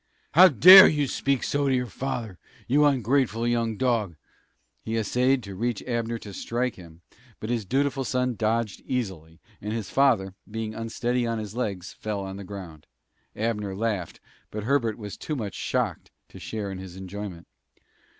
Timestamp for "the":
12.37-12.43